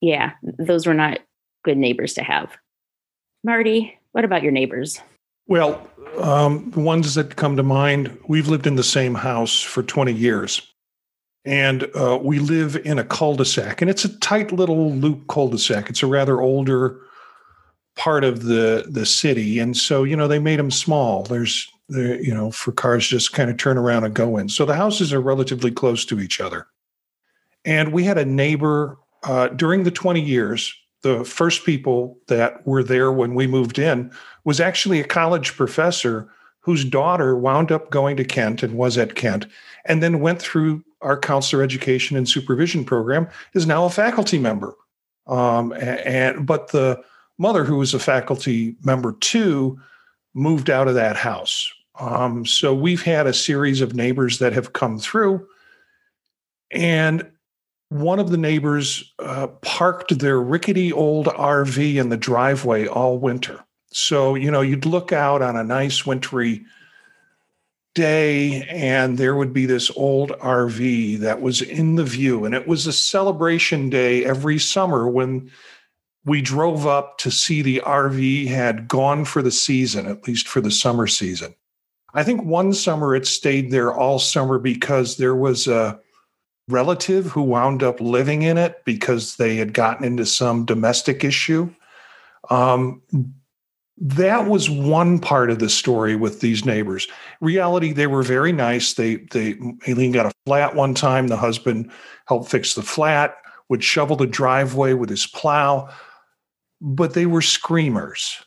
[0.00, 1.18] yeah, those were not
[1.64, 2.56] good neighbors to have.
[3.44, 5.00] Marty, what about your neighbors?
[5.46, 9.82] Well, um, the ones that come to mind, we've lived in the same house for
[9.82, 10.62] 20 years.
[11.44, 15.88] And uh, we live in a cul-de-sac, and it's a tight little loop cul-de-sac.
[15.88, 17.00] It's a rather older
[17.98, 21.24] part of the the city, and so you know they made them small.
[21.24, 24.48] There's there, you know for cars just kind of turn around and go in.
[24.48, 26.66] So the houses are relatively close to each other.
[27.64, 30.72] And we had a neighbor uh, during the 20 years.
[31.02, 34.10] The first people that were there when we moved in
[34.44, 36.28] was actually a college professor
[36.60, 39.46] whose daughter wound up going to Kent and was at Kent,
[39.84, 44.74] and then went through our counselor education and supervision program is now a faculty member.
[45.26, 47.02] Um, and but the
[47.38, 49.78] mother, who was a faculty member too,
[50.34, 51.72] moved out of that house.
[51.98, 55.46] Um, so we've had a series of neighbors that have come through,
[56.70, 57.28] and
[57.88, 63.64] one of the neighbors uh, parked their rickety old RV in the driveway all winter.
[63.90, 66.64] So you know you'd look out on a nice wintry
[67.98, 72.44] day and there would be this old RV that was in the view.
[72.44, 75.50] And it was a celebration day every summer when
[76.24, 80.60] we drove up to see the RV had gone for the season, at least for
[80.60, 81.54] the summer season.
[82.14, 86.00] I think one summer it stayed there all summer because there was a
[86.68, 91.72] relative who wound up living in it because they had gotten into some domestic issue.
[92.50, 93.02] Um,
[94.00, 97.08] that was one part of the story with these neighbors.
[97.40, 98.94] Reality, they were very nice.
[98.94, 101.28] They they Aileen got a flat one time.
[101.28, 101.90] The husband
[102.26, 103.36] helped fix the flat,
[103.68, 105.88] would shovel the driveway with his plow,
[106.80, 108.44] but they were screamers.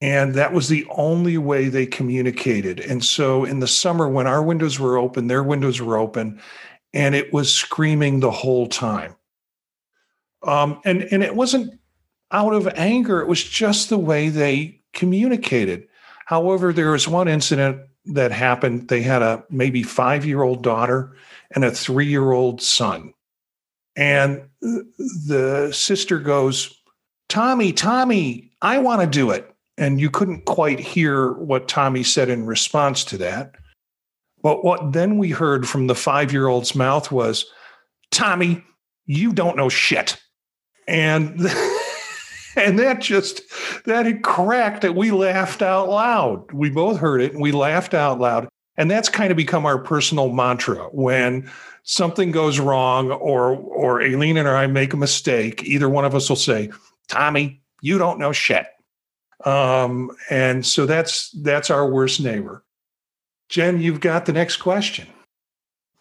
[0.00, 2.80] And that was the only way they communicated.
[2.80, 6.40] And so in the summer, when our windows were open, their windows were open,
[6.92, 9.14] and it was screaming the whole time.
[10.42, 11.78] Um, and, and it wasn't
[12.32, 15.86] out of anger, it was just the way they communicated.
[16.26, 18.88] However, there was one incident that happened.
[18.88, 21.16] They had a maybe five year old daughter
[21.54, 23.14] and a three year old son.
[23.94, 26.81] And the sister goes,
[27.32, 29.50] Tommy, Tommy, I want to do it.
[29.78, 33.54] And you couldn't quite hear what Tommy said in response to that.
[34.42, 37.46] But what then we heard from the five year old's mouth was,
[38.10, 38.62] Tommy,
[39.06, 40.20] you don't know shit.
[40.86, 41.40] And
[42.56, 43.40] and that just
[43.86, 46.52] that had cracked that we laughed out loud.
[46.52, 48.46] We both heard it and we laughed out loud.
[48.76, 51.50] And that's kind of become our personal mantra when
[51.84, 56.28] something goes wrong or or Aileen and I make a mistake, either one of us
[56.28, 56.70] will say,
[57.12, 58.66] Tommy, you don't know shit.
[59.44, 62.64] Um, and so that's that's our worst neighbor.
[63.48, 65.06] Jen, you've got the next question.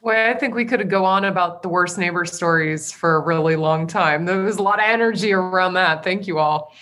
[0.02, 3.56] Well, I think we could go on about the worst neighbor stories for a really
[3.56, 4.26] long time.
[4.26, 6.04] There was a lot of energy around that.
[6.04, 6.74] Thank you all.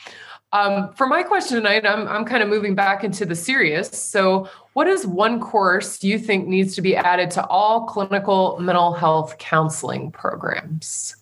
[0.53, 3.89] Um, for my question tonight, I'm, I'm kind of moving back into the serious.
[3.89, 8.93] So, what is one course you think needs to be added to all clinical mental
[8.93, 11.15] health counseling programs?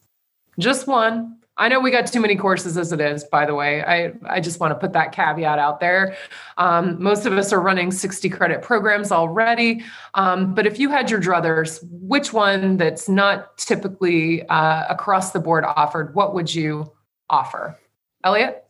[0.60, 1.37] Just one.
[1.58, 3.84] I know we got too many courses as it is, by the way.
[3.84, 6.16] I, I just want to put that caveat out there.
[6.58, 9.84] Um, most of us are running 60 credit programs already.
[10.14, 15.40] Um, but if you had your druthers, which one that's not typically uh, across the
[15.40, 16.92] board offered, what would you
[17.30, 17.78] offer?
[18.24, 18.64] Elliot?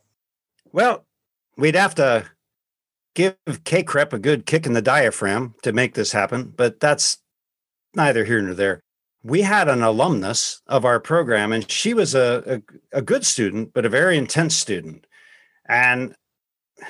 [0.71, 1.06] Well,
[1.58, 2.26] we'd have to
[3.15, 7.17] give CACREP a good kick in the diaphragm to make this happen, but that's
[7.95, 8.82] neither here nor there
[9.27, 12.61] we had an alumnus of our program, and she was a,
[12.93, 15.05] a, a good student, but a very intense student.
[15.67, 16.15] And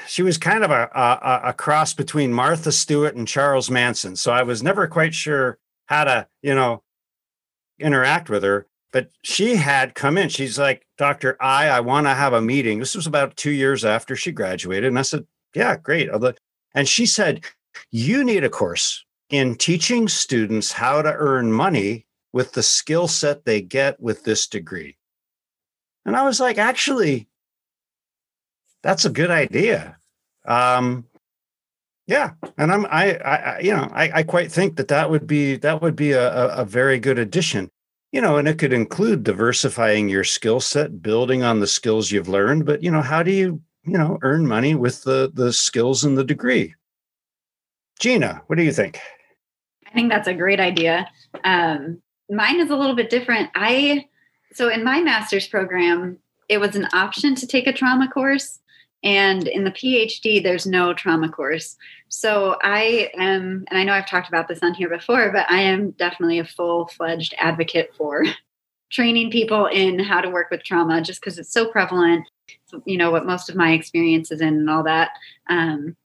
[0.05, 4.15] she was kind of a, a, a, cross between Martha Stewart and Charles Manson.
[4.15, 6.83] So I was never quite sure how to, you know,
[7.79, 8.67] interact with her.
[8.91, 10.29] But she had come in.
[10.29, 11.37] She's like, Dr.
[11.41, 12.77] I, I want to have a meeting.
[12.77, 14.89] This was about two years after she graduated.
[14.89, 16.09] And I said, Yeah, great.
[16.75, 17.45] And she said,
[17.89, 22.06] You need a course in teaching students how to earn money
[22.37, 24.95] with the skill set they get with this degree.
[26.05, 27.27] And I was like, actually,
[28.83, 29.97] that's a good idea.
[30.45, 31.05] Um,
[32.05, 35.57] yeah, and I'm I, I you know I, I quite think that that would be
[35.57, 37.71] that would be a, a very good addition.
[38.11, 42.29] You know, and it could include diversifying your skill set, building on the skills you've
[42.29, 42.67] learned.
[42.67, 46.15] But you know, how do you you know earn money with the the skills and
[46.15, 46.75] the degree?
[47.99, 48.99] Gina, what do you think?
[49.87, 51.07] I think that's a great idea.
[51.43, 53.49] Um, mine is a little bit different.
[53.55, 54.07] I
[54.53, 58.59] so in my master's program, it was an option to take a trauma course.
[59.03, 61.77] And in the PhD, there's no trauma course.
[62.09, 65.61] So I am, and I know I've talked about this on here before, but I
[65.61, 68.23] am definitely a full fledged advocate for
[68.89, 72.27] training people in how to work with trauma just because it's so prevalent,
[72.85, 75.11] you know, what most of my experience is in and all that.
[75.47, 75.95] Um,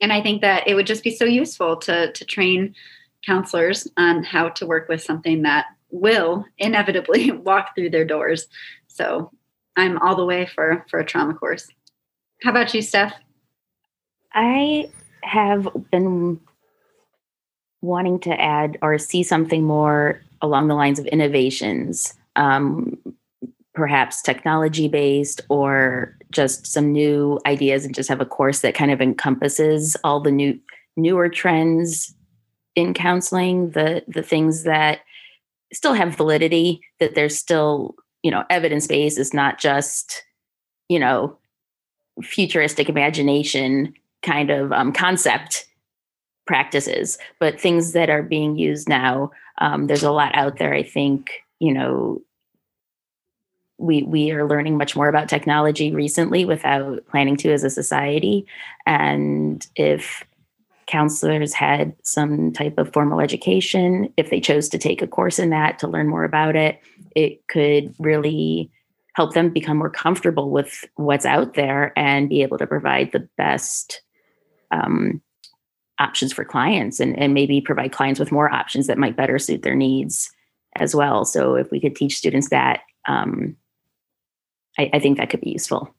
[0.00, 2.74] and I think that it would just be so useful to, to train
[3.24, 8.46] counselors on how to work with something that will inevitably walk through their doors.
[8.88, 9.30] So
[9.76, 11.68] I'm all the way for for a trauma course.
[12.42, 13.14] How about you, Steph?
[14.32, 14.90] I
[15.22, 16.40] have been
[17.80, 22.98] wanting to add or see something more along the lines of innovations, um,
[23.74, 28.90] perhaps technology based or just some new ideas, and just have a course that kind
[28.90, 30.58] of encompasses all the new
[30.96, 32.14] newer trends
[32.74, 35.00] in counseling the the things that
[35.72, 40.24] still have validity that there's still you know evidence base is not just
[40.88, 41.36] you know
[42.22, 45.66] futuristic imagination kind of um, concept
[46.46, 50.82] practices but things that are being used now um, there's a lot out there i
[50.82, 52.20] think you know
[53.78, 58.46] we we are learning much more about technology recently without planning to as a society.
[58.86, 60.24] And if
[60.86, 65.50] counselors had some type of formal education, if they chose to take a course in
[65.50, 66.80] that to learn more about it,
[67.14, 68.70] it could really
[69.14, 73.28] help them become more comfortable with what's out there and be able to provide the
[73.36, 74.02] best
[74.70, 75.22] um,
[75.98, 79.62] options for clients and, and maybe provide clients with more options that might better suit
[79.62, 80.30] their needs
[80.76, 81.24] as well.
[81.24, 83.56] So if we could teach students that, um,
[84.78, 85.94] I, I think that could be useful.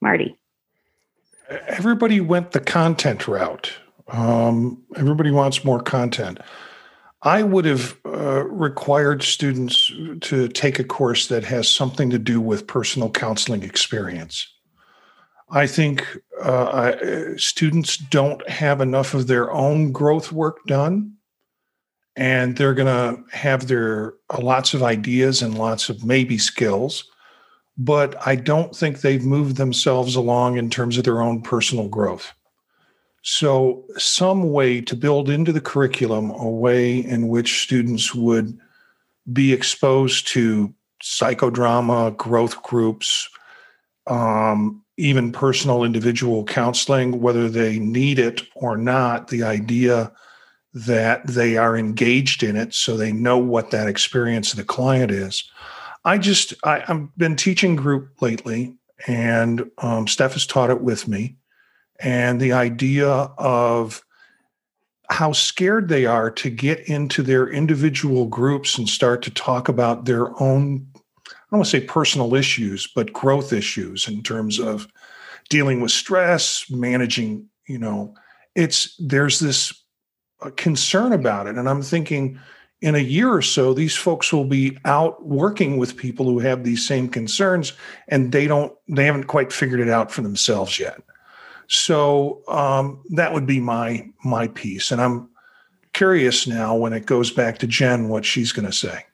[0.00, 0.36] Marty.
[1.68, 3.74] Everybody went the content route
[4.12, 6.38] um, everybody wants more content.
[7.22, 12.40] I would have uh, required students to take a course that has something to do
[12.40, 14.46] with personal counseling experience.
[15.50, 16.06] I think
[16.42, 21.14] uh, I, students don't have enough of their own growth work done,
[22.16, 27.04] and they're going to have their uh, lots of ideas and lots of maybe skills,
[27.78, 32.32] but I don't think they've moved themselves along in terms of their own personal growth.
[33.22, 38.58] So, some way to build into the curriculum a way in which students would
[39.32, 43.28] be exposed to psychodrama, growth groups,
[44.08, 50.12] um, even personal individual counseling, whether they need it or not, the idea
[50.74, 55.10] that they are engaged in it so they know what that experience of the client
[55.10, 55.48] is.
[56.04, 58.74] I just, I, I've been teaching group lately,
[59.06, 61.36] and um, Steph has taught it with me.
[62.00, 64.02] And the idea of
[65.10, 70.04] how scared they are to get into their individual groups and start to talk about
[70.04, 70.86] their own
[71.52, 74.88] I don't want to say personal issues, but growth issues in terms of
[75.50, 78.14] dealing with stress, managing, you know,
[78.54, 79.70] it's there's this
[80.40, 81.56] uh, concern about it.
[81.56, 82.40] And I'm thinking
[82.80, 86.64] in a year or so, these folks will be out working with people who have
[86.64, 87.74] these same concerns
[88.08, 91.02] and they don't, they haven't quite figured it out for themselves yet.
[91.68, 94.90] So um, that would be my my piece.
[94.90, 95.28] And I'm
[95.92, 99.04] curious now when it goes back to Jen what she's going to say.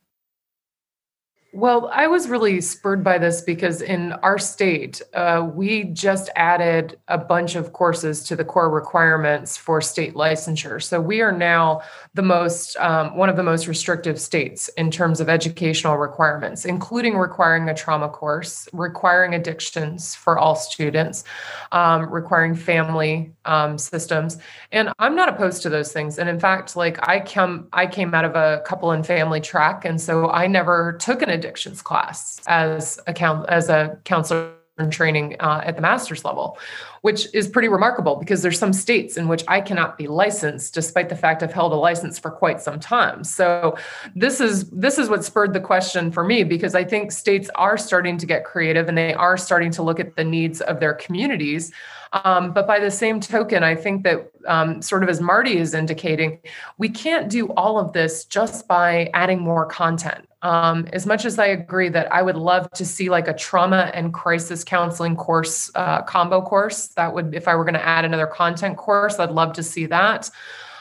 [1.54, 6.98] Well, I was really spurred by this because in our state, uh, we just added
[7.08, 10.82] a bunch of courses to the core requirements for state licensure.
[10.82, 11.80] So we are now
[12.12, 17.16] the most, um, one of the most restrictive states in terms of educational requirements, including
[17.16, 21.24] requiring a trauma course, requiring addictions for all students,
[21.72, 24.36] um, requiring family um, systems.
[24.70, 26.18] And I'm not opposed to those things.
[26.18, 29.86] And in fact, like I come, I came out of a couple and family track,
[29.86, 34.90] and so I never took an addictions class as a count as a counselor in
[34.90, 36.58] training uh, at the master's level,
[37.02, 41.08] which is pretty remarkable because there's some states in which I cannot be licensed, despite
[41.08, 43.24] the fact I've held a license for quite some time.
[43.24, 43.76] So
[44.14, 47.76] this is this is what spurred the question for me because I think states are
[47.76, 50.94] starting to get creative and they are starting to look at the needs of their
[50.94, 51.72] communities.
[52.12, 55.74] Um, but by the same token, I think that um, sort of as Marty is
[55.74, 56.40] indicating,
[56.78, 60.28] we can't do all of this just by adding more content.
[60.42, 63.90] Um, as much as I agree that I would love to see like a trauma
[63.92, 68.04] and crisis counseling course, uh, combo course, that would, if I were going to add
[68.04, 70.30] another content course, I'd love to see that.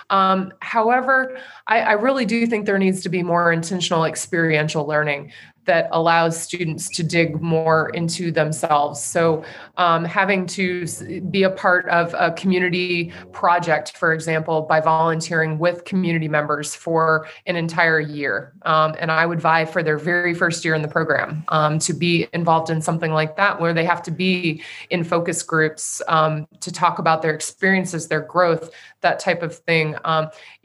[0.10, 5.34] Um, however, I, I, really do think there needs to be more intentional experiential learning
[5.67, 9.01] that allows students to dig more into themselves.
[9.01, 9.43] So,
[9.77, 10.86] um, having to
[11.30, 17.27] be a part of a community project, for example, by volunteering with community members for
[17.45, 18.53] an entire year.
[18.63, 21.93] Um, and I would vie for their very first year in the program um, to
[21.93, 26.47] be involved in something like that, where they have to be in focus groups um,
[26.62, 29.95] to talk about their experiences, their growth, that type of thing.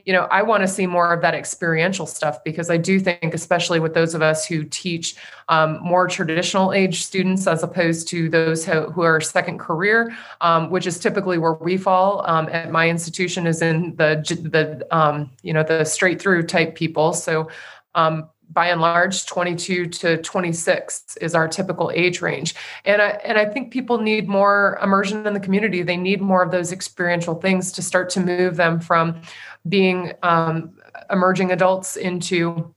[0.04, 3.34] You know, I want to see more of that experiential stuff because I do think,
[3.34, 5.16] especially with those of us who teach
[5.48, 10.70] um, more traditional age students as opposed to those who, who are second career, um,
[10.70, 15.30] which is typically where we fall um, at my institution, is in the the um,
[15.42, 17.12] you know the straight through type people.
[17.12, 17.48] So
[17.94, 22.54] um, by and large 22 to 26 is our typical age range.
[22.84, 25.82] And I, and I think people need more immersion in the community.
[25.82, 29.22] They need more of those experiential things to start to move them from
[29.68, 30.72] being um,
[31.10, 32.74] emerging adults into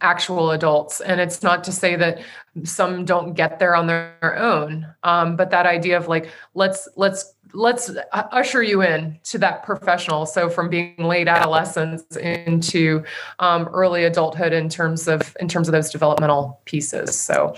[0.00, 1.00] actual adults.
[1.00, 2.20] And it's not to say that
[2.64, 7.34] some don't get there on their own um, but that idea of like let's let's
[7.52, 10.26] let's usher you in to that professional.
[10.26, 13.04] So from being late adolescence into
[13.38, 17.18] um, early adulthood in terms of in terms of those developmental pieces.
[17.18, 17.54] So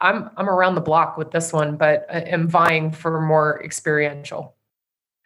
[0.00, 4.56] i'm i'm around the block with this one but am vying for more experiential.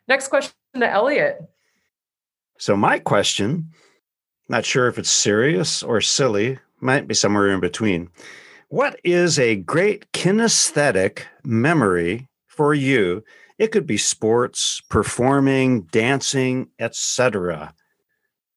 [0.08, 1.40] Next question to elliot.
[2.58, 3.70] So, my question,
[4.48, 8.10] not sure if it's serious or silly, might be somewhere in between.
[8.68, 13.24] What is a great kinesthetic memory for you?
[13.58, 17.74] It could be sports, performing, dancing, etc.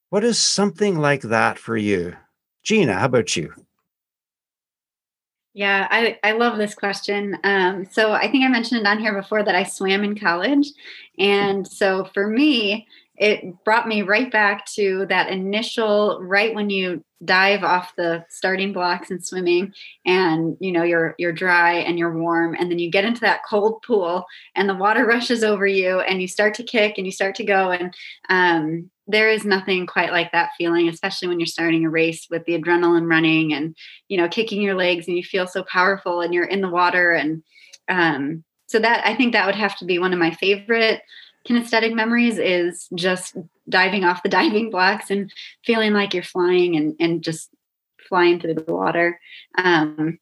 [0.10, 2.16] What is something like that for you?
[2.64, 3.54] Gina, how about you?
[5.54, 7.38] Yeah, I, I love this question.
[7.44, 10.68] Um, so I think I mentioned it on here before that I swam in college.
[11.18, 17.04] And so for me, it brought me right back to that initial right when you
[17.26, 19.74] dive off the starting blocks in swimming
[20.06, 23.42] and you know you're you're dry and you're warm and then you get into that
[23.50, 24.24] cold pool
[24.56, 27.44] and the water rushes over you and you start to kick and you start to
[27.44, 27.94] go and
[28.30, 32.46] um, there is nothing quite like that feeling especially when you're starting a race with
[32.46, 33.76] the adrenaline running and
[34.10, 37.12] you know kicking your legs and you feel so powerful and you're in the water
[37.12, 37.42] and
[37.90, 41.02] um, so that I think that would have to be one of my favorite
[41.48, 43.38] kinesthetic memories is just
[43.70, 45.32] diving off the diving blocks and
[45.66, 47.50] feeling like you're flying and, and just
[48.08, 49.20] flying through the water.
[49.58, 50.20] Um,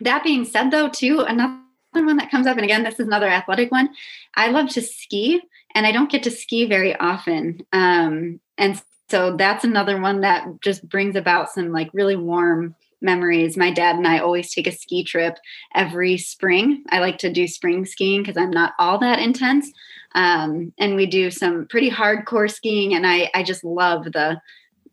[0.00, 1.58] that being said, though, too, another
[1.92, 3.90] one that comes up, and again, this is another athletic one.
[4.34, 5.40] I love to ski,
[5.74, 7.66] and I don't get to ski very often.
[7.72, 13.56] Um, and so that's another one that just brings about some like really warm memories.
[13.56, 15.38] My dad and I always take a ski trip
[15.74, 16.84] every spring.
[16.90, 19.70] I like to do spring skiing because I'm not all that intense.
[20.14, 22.94] Um, and we do some pretty hardcore skiing.
[22.94, 24.40] And I, I just love the,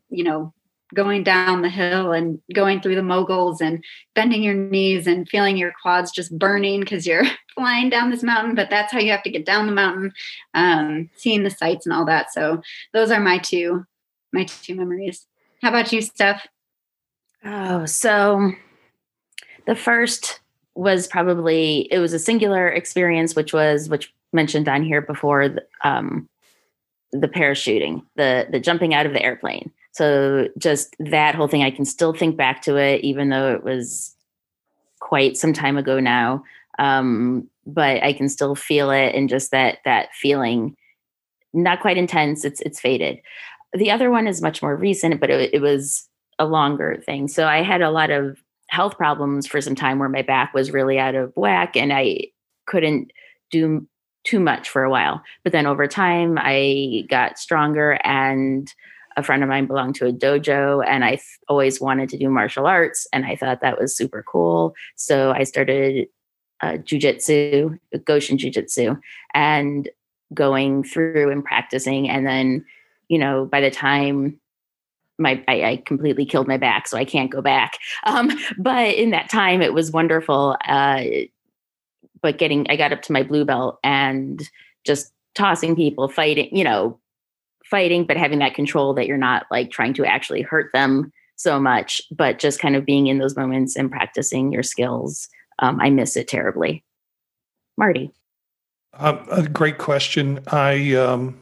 [0.08, 0.52] you know,
[0.94, 3.84] going down the hill and going through the moguls and
[4.14, 8.54] bending your knees and feeling your quads just burning because you're flying down this mountain.
[8.54, 10.12] But that's how you have to get down the mountain,
[10.54, 12.32] um, seeing the sights and all that.
[12.32, 13.84] So those are my two,
[14.32, 15.26] my two memories.
[15.60, 16.46] How about you, Steph?
[17.46, 18.52] Oh, so
[19.66, 20.40] the first
[20.74, 25.64] was probably it was a singular experience, which was which mentioned on here before the,
[25.84, 26.28] um,
[27.12, 29.70] the parachuting, the the jumping out of the airplane.
[29.92, 33.62] So just that whole thing, I can still think back to it, even though it
[33.62, 34.14] was
[34.98, 36.42] quite some time ago now.
[36.80, 40.76] Um, but I can still feel it, and just that that feeling,
[41.54, 42.44] not quite intense.
[42.44, 43.20] It's it's faded.
[43.72, 46.08] The other one is much more recent, but it, it was
[46.38, 47.28] a longer thing.
[47.28, 50.70] So I had a lot of health problems for some time where my back was
[50.70, 52.28] really out of whack and I
[52.66, 53.12] couldn't
[53.50, 53.86] do
[54.24, 55.22] too much for a while.
[55.44, 58.72] But then over time, I got stronger and
[59.16, 62.28] a friend of mine belonged to a dojo and I th- always wanted to do
[62.28, 64.74] martial arts and I thought that was super cool.
[64.96, 66.08] So I started
[66.60, 68.98] uh, jujitsu, Goshin jujitsu,
[69.32, 69.88] and
[70.34, 72.10] going through and practicing.
[72.10, 72.64] And then,
[73.08, 74.38] you know, by the time
[75.18, 77.78] my I, I, completely killed my back, so I can't go back.
[78.04, 80.56] Um, but in that time, it was wonderful.
[80.66, 81.04] Uh,
[82.22, 84.42] but getting, I got up to my blue belt and
[84.84, 86.98] just tossing people, fighting, you know,
[87.64, 91.60] fighting, but having that control that you're not like trying to actually hurt them so
[91.60, 95.28] much, but just kind of being in those moments and practicing your skills.
[95.58, 96.84] Um, I miss it terribly.
[97.76, 98.10] Marty.
[98.94, 100.40] Uh, a great question.
[100.46, 101.38] I um,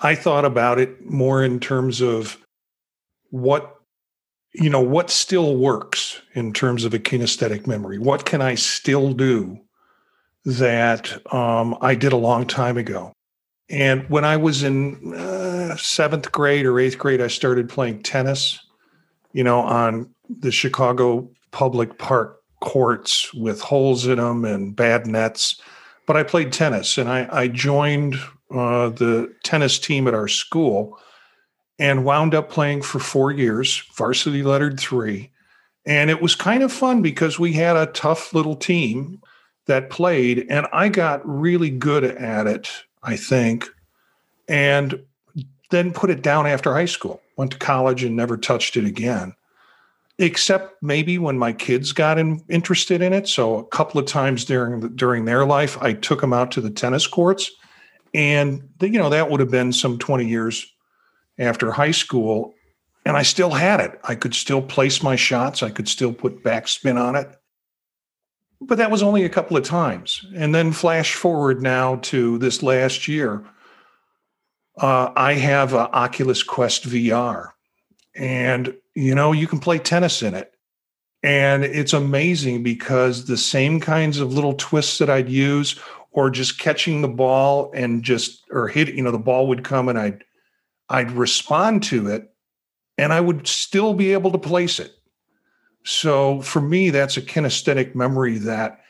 [0.00, 2.38] I thought about it more in terms of
[3.30, 3.74] what
[4.54, 7.98] you know what still works in terms of a kinesthetic memory?
[7.98, 9.58] What can i still do
[10.44, 13.12] that um, i did a long time ago?
[13.70, 18.58] And when i was in uh, seventh grade or eighth grade i started playing tennis
[19.32, 25.60] you know on the chicago public park courts with holes in them and bad nets.
[26.06, 28.16] But i played tennis and i, I joined
[28.50, 30.98] uh, the tennis team at our school
[31.78, 35.30] and wound up playing for four years, varsity lettered three.
[35.86, 39.22] And it was kind of fun because we had a tough little team
[39.66, 42.70] that played, and I got really good at it,
[43.02, 43.68] I think,
[44.48, 45.00] and
[45.70, 47.20] then put it down after high school.
[47.36, 49.34] Went to college and never touched it again,
[50.18, 53.28] except maybe when my kids got in, interested in it.
[53.28, 56.60] So a couple of times during the, during their life, I took them out to
[56.60, 57.50] the tennis courts,
[58.14, 60.66] and the, you know that would have been some twenty years
[61.38, 62.54] after high school,
[63.04, 63.98] and I still had it.
[64.04, 67.28] I could still place my shots, I could still put backspin on it.
[68.60, 70.26] But that was only a couple of times.
[70.34, 73.44] And then flash forward now to this last year.
[74.76, 77.50] Uh, I have a Oculus Quest VR,
[78.14, 80.52] and you know, you can play tennis in it.
[81.22, 85.78] And it's amazing because the same kinds of little twists that I'd use,
[86.12, 89.88] or just catching the ball and just, or hit, you know, the ball would come
[89.88, 90.24] and I'd
[90.88, 92.32] I'd respond to it
[92.96, 94.92] and I would still be able to place it.
[95.84, 98.80] So for me, that's a kinesthetic memory that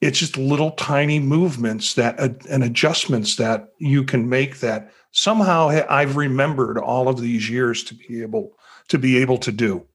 [0.00, 5.68] it's just little tiny movements that uh, and adjustments that you can make that somehow
[5.88, 8.52] I've remembered all of these years to be able
[8.88, 9.86] to be able to do.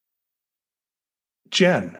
[1.52, 1.97] Jen,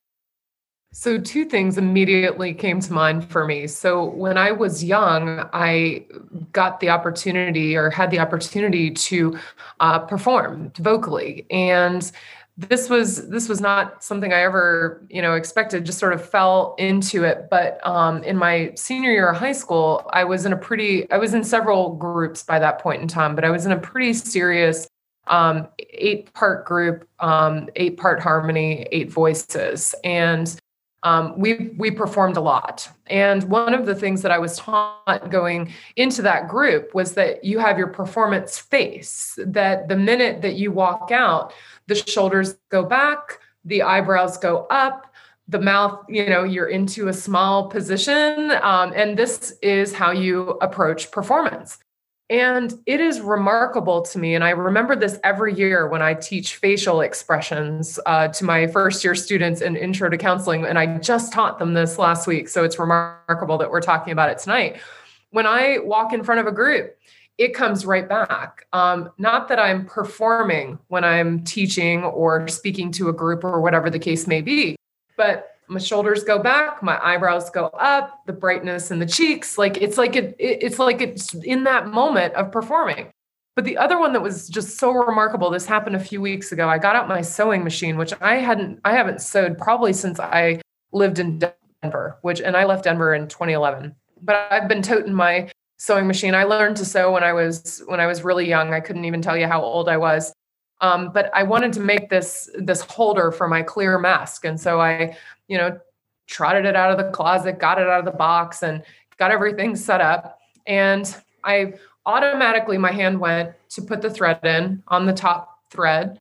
[0.92, 3.68] so, two things immediately came to mind for me.
[3.68, 6.06] So, when I was young, I
[6.52, 9.38] got the opportunity or had the opportunity to
[9.80, 12.12] uh, perform vocally, and
[12.58, 15.86] this was this was not something I ever you know expected.
[15.86, 17.50] Just sort of fell into it.
[17.52, 21.18] But um, in my senior year of high school, I was in a pretty I
[21.18, 24.14] was in several groups by that point in time, but I was in a pretty
[24.14, 24.88] serious
[25.28, 30.60] um, eight part group, um, eight part harmony, eight voices, and
[31.04, 35.30] um, we we performed a lot and one of the things that i was taught
[35.30, 40.56] going into that group was that you have your performance face that the minute that
[40.56, 41.54] you walk out
[41.88, 45.10] the shoulders go back the eyebrows go up
[45.50, 48.52] the mouth, you know, you're into a small position.
[48.62, 51.80] Um, and this is how you approach performance.
[52.30, 54.36] And it is remarkable to me.
[54.36, 59.03] And I remember this every year when I teach facial expressions uh, to my first
[59.03, 60.63] year students in intro to counseling.
[60.65, 62.47] And I just taught them this last week.
[62.47, 64.80] So it's remarkable that we're talking about it tonight.
[65.32, 66.95] When I walk in front of a group,
[67.39, 68.67] it comes right back.
[68.73, 73.89] Um, not that I'm performing when I'm teaching or speaking to a group or whatever
[73.89, 74.75] the case may be,
[75.15, 79.78] but my shoulders go back, my eyebrows go up, the brightness in the cheeks, like
[79.78, 83.11] it's like it, it's like it's in that moment of performing.
[83.55, 86.70] But the other one that was just so remarkable, this happened a few weeks ago.
[86.70, 90.61] I got out my sewing machine, which I hadn't, I haven't sewed probably since I
[90.91, 91.41] lived in
[91.82, 93.93] Denver, which, and I left Denver in 2011.
[94.22, 96.36] But I've been toting my sewing machine.
[96.36, 98.74] I learned to sew when I was when I was really young.
[98.74, 100.32] I couldn't even tell you how old I was.
[100.82, 104.80] Um, but I wanted to make this this holder for my clear mask, and so
[104.80, 105.17] I,
[105.47, 105.80] you know,
[106.27, 108.84] trotted it out of the closet, got it out of the box, and
[109.17, 110.39] got everything set up.
[110.67, 111.13] And
[111.43, 111.73] I
[112.05, 116.17] automatically my hand went to put the thread in on the top thread,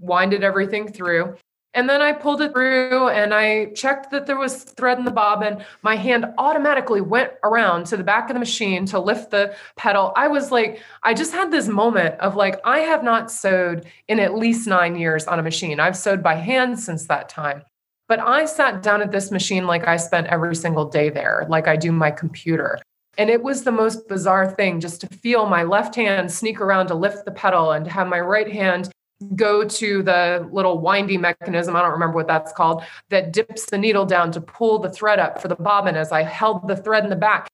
[0.00, 1.36] winded everything through,
[1.74, 5.10] and then I pulled it through and I checked that there was thread in the
[5.10, 5.64] bobbin.
[5.82, 10.12] My hand automatically went around to the back of the machine to lift the pedal.
[10.14, 14.20] I was like, I just had this moment of like, I have not sewed in
[14.20, 15.80] at least nine years on a machine.
[15.80, 17.62] I've sewed by hand since that time.
[18.06, 21.66] But I sat down at this machine like I spent every single day there, like
[21.66, 22.78] I do my computer.
[23.16, 26.88] And it was the most bizarre thing just to feel my left hand sneak around
[26.88, 28.90] to lift the pedal and to have my right hand
[29.34, 33.78] go to the little windy mechanism, I don't remember what that's called, that dips the
[33.78, 37.04] needle down to pull the thread up for the bobbin as I held the thread
[37.04, 37.48] in the back.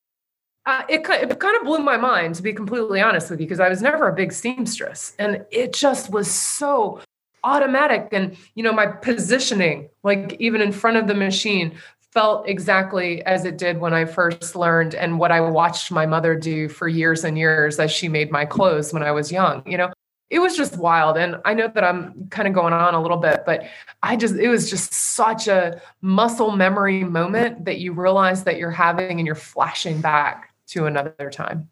[0.66, 3.60] Uh, it, it kind of blew my mind, to be completely honest with you, because
[3.60, 5.14] I was never a big seamstress.
[5.18, 7.00] And it just was so
[7.42, 8.08] automatic.
[8.12, 11.72] And, you know, my positioning, like even in front of the machine,
[12.12, 16.34] felt exactly as it did when I first learned and what I watched my mother
[16.34, 19.62] do for years and years as she made my clothes when I was young.
[19.64, 19.92] You know,
[20.30, 21.18] it was just wild.
[21.18, 23.64] And I know that I'm kind of going on a little bit, but
[24.02, 28.70] I just, it was just such a muscle memory moment that you realize that you're
[28.70, 31.68] having and you're flashing back to another time.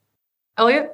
[0.56, 0.92] Elliot?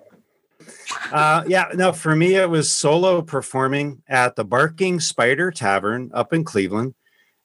[1.11, 6.35] Uh, yeah, no, for me, it was solo performing at the Barking Spider Tavern up
[6.35, 6.95] in Cleveland.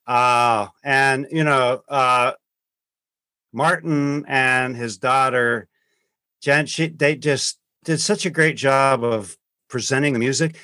[0.06, 2.34] Uh, and, you know, uh,
[3.54, 5.68] Martin and his daughter,
[6.42, 9.38] Jen, she, they just did such a great job of
[9.70, 10.58] presenting the music.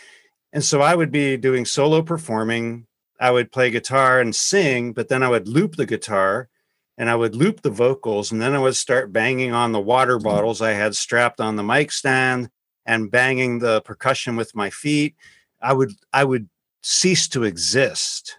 [0.51, 2.87] And so I would be doing solo performing.
[3.19, 6.49] I would play guitar and sing, but then I would loop the guitar
[6.97, 8.31] and I would loop the vocals.
[8.31, 10.27] And then I would start banging on the water mm-hmm.
[10.27, 12.49] bottles I had strapped on the mic stand
[12.85, 15.15] and banging the percussion with my feet.
[15.61, 16.49] I would, I would
[16.83, 18.37] cease to exist.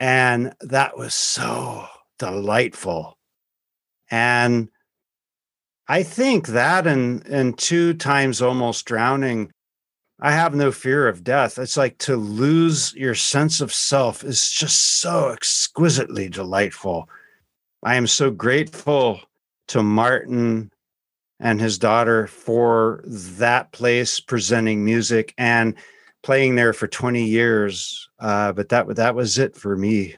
[0.00, 1.86] And that was so
[2.18, 3.16] delightful.
[4.10, 4.68] And
[5.88, 9.52] I think that and and two times almost drowning
[10.20, 11.58] I have no fear of death.
[11.58, 17.08] It's like to lose your sense of self is just so exquisitely delightful.
[17.82, 19.20] I am so grateful
[19.68, 20.70] to Martin
[21.38, 25.74] and his daughter for that place presenting music and
[26.22, 28.08] playing there for 20 years.
[28.18, 30.16] Uh, but that that was it for me.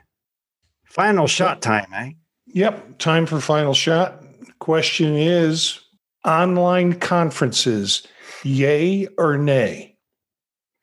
[0.85, 2.13] Final shot time, eh?
[2.47, 4.23] Yep, time for final shot.
[4.61, 5.81] Question is
[6.29, 8.07] online conferences
[8.45, 9.97] Yay or nay?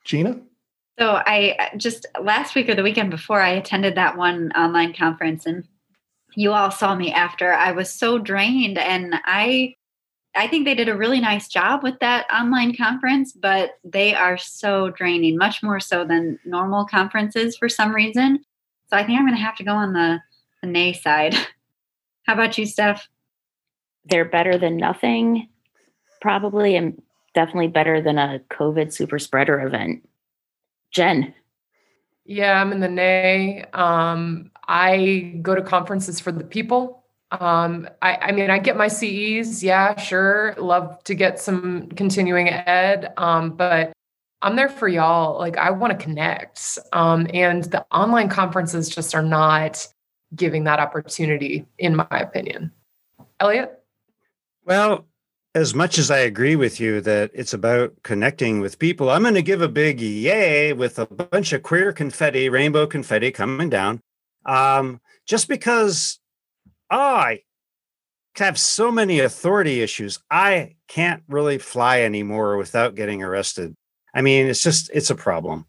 [0.03, 0.41] Gina?
[0.99, 5.45] So I just last week or the weekend before I attended that one online conference
[5.45, 5.67] and
[6.35, 7.53] you all saw me after.
[7.53, 9.75] I was so drained and I
[10.37, 14.37] I think they did a really nice job with that online conference, but they are
[14.37, 18.43] so draining, much more so than normal conferences for some reason.
[18.89, 20.19] So I think I'm going to have to go on the,
[20.61, 21.35] the nay side.
[22.23, 23.07] How about you, Steph?
[24.05, 25.49] They're better than nothing,
[26.21, 27.01] probably, and
[27.33, 30.07] definitely better than a COVID super spreader event.
[30.91, 31.33] Jen.
[32.25, 33.65] Yeah, I'm in the nay.
[33.73, 37.03] Um, I go to conferences for the people.
[37.31, 39.63] Um, I, I, mean, I get my CEs.
[39.63, 40.55] Yeah, sure.
[40.57, 43.13] Love to get some continuing ed.
[43.17, 43.91] Um, but
[44.41, 45.37] I'm there for y'all.
[45.37, 46.79] Like, I want to connect.
[46.93, 49.85] Um, and the online conferences just are not
[50.35, 52.71] giving that opportunity, in my opinion.
[53.39, 53.74] Elliot?
[54.65, 55.07] Well,
[55.53, 59.35] as much as I agree with you that it's about connecting with people, I'm going
[59.35, 64.01] to give a big yay with a bunch of queer confetti, rainbow confetti coming down.
[64.45, 66.19] Um, just because
[66.89, 67.41] I
[68.35, 73.75] have so many authority issues, I can't really fly anymore without getting arrested.
[74.13, 75.67] I mean, it's just, it's a problem.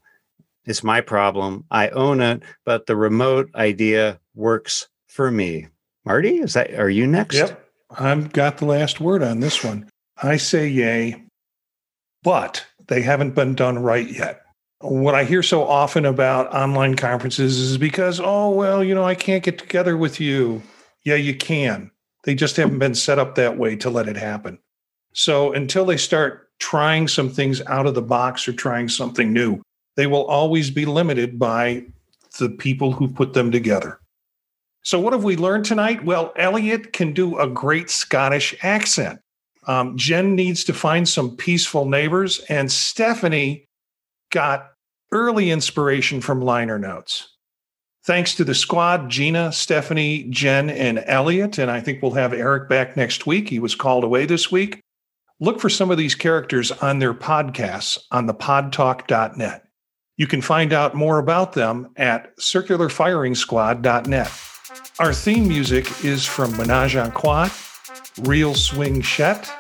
[0.65, 1.65] It's my problem.
[1.71, 5.69] I own it, but the remote idea works for me.
[6.05, 7.37] Marty, is that are you next?
[7.37, 7.66] Yep.
[7.91, 9.89] I've got the last word on this one.
[10.22, 11.24] I say yay,
[12.22, 14.43] but they haven't been done right yet.
[14.80, 19.14] What I hear so often about online conferences is because, oh, well, you know, I
[19.14, 20.62] can't get together with you.
[21.05, 21.91] Yeah, you can.
[22.24, 24.59] They just haven't been set up that way to let it happen.
[25.12, 29.62] So until they start trying some things out of the box or trying something new,
[29.97, 31.84] they will always be limited by
[32.39, 33.99] the people who put them together.
[34.87, 36.05] So, what have we learned tonight?
[36.05, 39.18] Well, Elliot can do a great Scottish accent.
[39.66, 43.66] Um, Jen needs to find some peaceful neighbors, and Stephanie
[44.30, 44.68] got
[45.11, 47.34] early inspiration from liner notes.
[48.05, 51.59] Thanks to the squad, Gina, Stephanie, Jen, and Elliot.
[51.59, 53.49] And I think we'll have Eric back next week.
[53.49, 54.80] He was called away this week.
[55.41, 59.64] Look for some of these characters on their podcasts on the podtalk.net.
[60.16, 64.46] You can find out more about them at circularfiringsquad.net.
[64.99, 67.51] Our theme music is from Menage a Quad,
[68.22, 69.51] Real Swing Shet.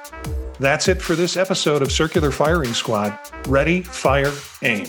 [0.58, 3.18] That's it for this episode of Circular Firing Squad.
[3.46, 4.86] Ready, fire, aim.